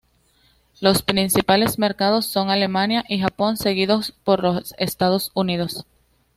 Los 0.79 1.03
principales 1.03 1.77
mercados 1.77 2.25
son 2.25 2.49
Alemania 2.49 3.05
y 3.07 3.19
Japón, 3.19 3.55
seguidos 3.55 4.13
por 4.23 4.41
los 4.41 4.73
Estados 4.79 5.29
Unidos. 5.35 5.85